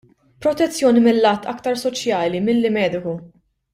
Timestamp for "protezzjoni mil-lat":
0.43-1.45